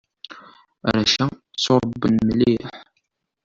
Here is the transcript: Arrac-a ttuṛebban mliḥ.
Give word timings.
Arrac-a 0.87 1.25
ttuṛebban 1.33 2.15
mliḥ. 2.29 2.67